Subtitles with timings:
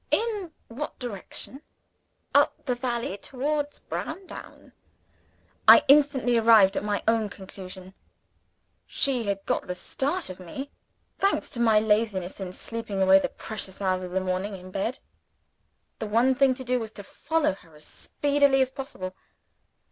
[0.09, 1.61] In what direction?
[2.33, 4.71] Up the valley, towards Browndown.
[5.67, 7.93] I instantly arrived at my own conclusion.
[8.87, 10.71] She had got the start of me
[11.19, 14.97] thanks to my laziness in sleeping away the precious hours of the morning in bed.
[15.99, 19.13] The one thing to do, was to follow her as speedily as possible.